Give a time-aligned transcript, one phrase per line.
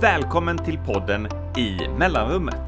[0.00, 2.60] Välkommen till podden I mellanrummet.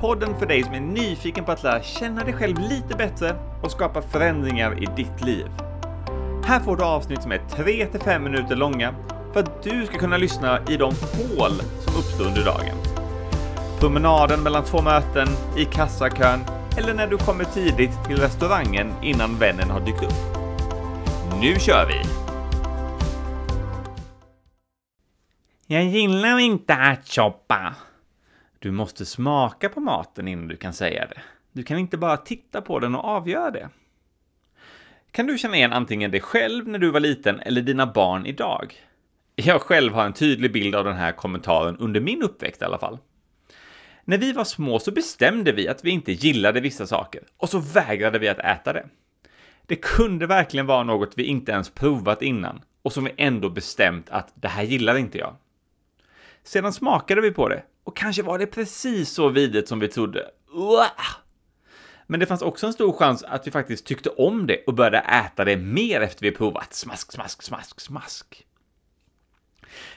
[0.00, 3.70] Podden för dig som är nyfiken på att lära känna dig själv lite bättre och
[3.70, 5.46] skapa förändringar i ditt liv.
[6.44, 8.94] Här får du avsnitt som är 3-5 minuter långa
[9.32, 12.76] för att du ska kunna lyssna i de hål som uppstår under dagen.
[13.80, 16.40] Promenaden mellan två möten, i kassakön
[16.76, 20.38] eller när du kommer tidigt till restaurangen innan vännen har dykt upp.
[21.40, 22.29] Nu kör vi!
[25.72, 27.74] Jag gillar inte att shoppa.
[28.58, 31.20] Du måste smaka på maten innan du kan säga det.
[31.52, 33.68] Du kan inte bara titta på den och avgöra det.
[35.10, 38.74] Kan du känna igen antingen dig själv när du var liten eller dina barn idag?
[39.34, 42.78] Jag själv har en tydlig bild av den här kommentaren under min uppväxt i alla
[42.78, 42.98] fall.
[44.04, 47.58] När vi var små så bestämde vi att vi inte gillade vissa saker och så
[47.58, 48.86] vägrade vi att äta det.
[49.66, 54.10] Det kunde verkligen vara något vi inte ens provat innan och som vi ändå bestämt
[54.10, 55.36] att det här gillar inte jag.
[56.44, 60.30] Sedan smakade vi på det och kanske var det precis så vidrigt som vi trodde.
[62.06, 64.98] Men det fanns också en stor chans att vi faktiskt tyckte om det och började
[64.98, 66.74] äta det mer efter vi provat.
[66.74, 68.46] Smask, smask, smask, smask.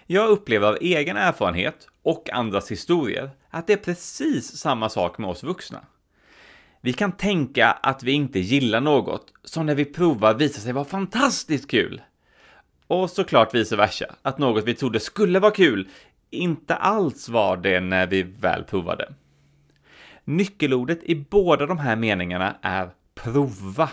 [0.05, 5.29] Jag upplever av egen erfarenhet och andras historier att det är precis samma sak med
[5.29, 5.85] oss vuxna.
[6.81, 10.85] Vi kan tänka att vi inte gillar något som när vi provar visar sig vara
[10.85, 12.01] fantastiskt kul.
[12.87, 15.89] Och såklart vice versa, att något vi trodde skulle vara kul
[16.33, 19.13] inte alls var det när vi väl provade.
[20.23, 23.89] Nyckelordet i båda de här meningarna är prova.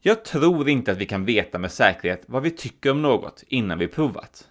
[0.00, 3.78] Jag tror inte att vi kan veta med säkerhet vad vi tycker om något innan
[3.78, 4.48] vi provat.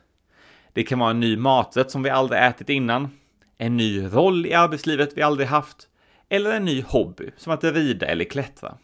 [0.74, 3.10] Det kan vara en ny maträtt som vi aldrig ätit innan,
[3.58, 5.88] en ny roll i arbetslivet vi aldrig haft,
[6.30, 8.78] eller en ny hobby som att rida eller klättra.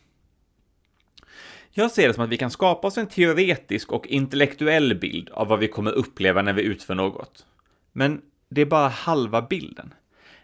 [1.72, 5.48] Jag ser det som att vi kan skapa oss en teoretisk och intellektuell bild av
[5.48, 7.46] vad vi kommer uppleva när vi utför något.
[7.92, 9.94] Men det är bara halva bilden.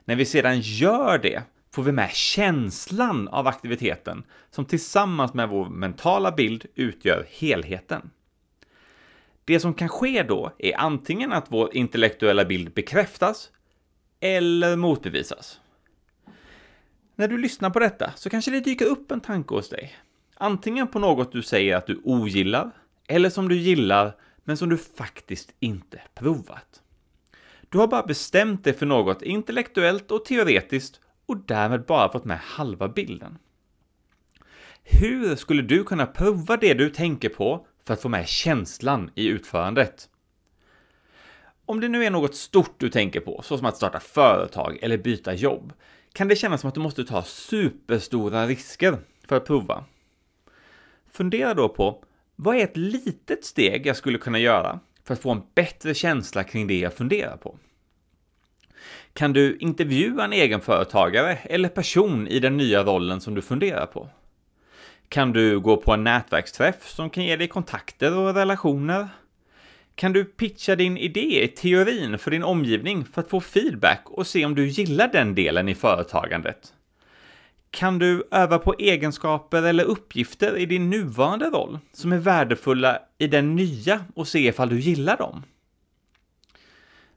[0.05, 5.69] När vi sedan gör det får vi med känslan av aktiviteten som tillsammans med vår
[5.69, 8.09] mentala bild utgör helheten.
[9.45, 13.49] Det som kan ske då är antingen att vår intellektuella bild bekräftas
[14.19, 15.59] eller motbevisas.
[17.15, 19.95] När du lyssnar på detta så kanske det dyker upp en tanke hos dig.
[20.35, 22.71] Antingen på något du säger att du ogillar,
[23.07, 26.81] eller som du gillar, men som du faktiskt inte provat.
[27.69, 32.39] Du har bara bestämt dig för något intellektuellt och teoretiskt och därmed bara fått med
[32.39, 33.37] halva bilden.
[34.83, 39.27] Hur skulle du kunna prova det du tänker på för att få med känslan i
[39.27, 40.09] utförandet?
[41.65, 45.33] Om det nu är något stort du tänker på, såsom att starta företag eller byta
[45.33, 45.73] jobb,
[46.13, 48.97] kan det kännas som att du måste ta superstora risker
[49.27, 49.83] för att prova.
[51.11, 52.03] Fundera då på,
[52.35, 56.43] vad är ett litet steg jag skulle kunna göra för att få en bättre känsla
[56.43, 57.57] kring det jag funderar på?
[59.13, 64.09] Kan du intervjua en egenföretagare eller person i den nya rollen som du funderar på?
[65.09, 69.07] Kan du gå på en nätverksträff som kan ge dig kontakter och relationer?
[69.95, 74.27] Kan du pitcha din idé i teorin för din omgivning för att få feedback och
[74.27, 76.73] se om du gillar den delen i företagandet?
[77.71, 83.27] Kan du öva på egenskaper eller uppgifter i din nuvarande roll som är värdefulla i
[83.27, 85.43] den nya och se ifall du gillar dem?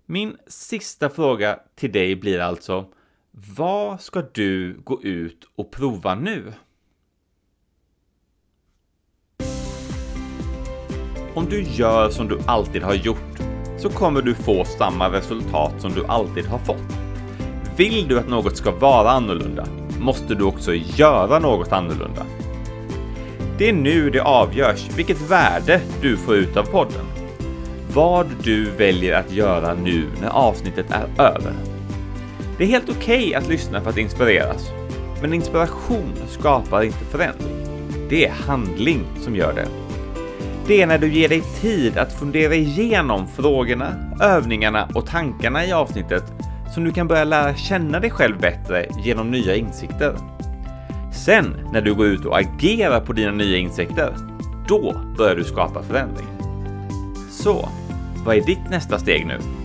[0.07, 2.87] Min sista fråga till dig blir alltså,
[3.31, 6.53] vad ska du gå ut och prova nu?
[11.35, 13.39] Om du gör som du alltid har gjort
[13.79, 16.97] så kommer du få samma resultat som du alltid har fått.
[17.77, 22.27] Vill du att något ska vara annorlunda måste du också göra något annorlunda.
[23.59, 27.05] Det är nu det avgörs vilket värde du får ut av podden.
[27.95, 31.53] Vad du väljer att göra nu när avsnittet är över.
[32.59, 34.71] Det är helt okej okay att lyssna för att inspireras,
[35.23, 37.67] men inspiration skapar inte förändring.
[38.09, 39.69] Det är handling som gör det.
[40.67, 45.73] Det är när du ger dig tid att fundera igenom frågorna, övningarna och tankarna i
[45.73, 46.25] avsnittet
[46.75, 50.17] som du kan börja lära känna dig själv bättre genom nya insikter.
[51.13, 54.15] Sen, när du går ut och agerar på dina nya insikter,
[54.69, 56.27] då börjar du skapa förändring.
[57.31, 57.69] Så,
[58.25, 59.60] vad är ditt nästa steg nu?